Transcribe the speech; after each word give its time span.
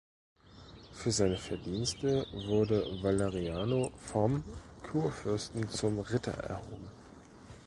Für 0.93 1.11
seine 1.11 1.37
Verdienste 1.37 2.25
wurde 2.47 2.83
Valeriano 3.03 3.91
vom 3.99 4.43
Kurfürsten 4.81 5.69
zum 5.69 5.99
Ritter 5.99 6.31
erhoben. 6.39 6.89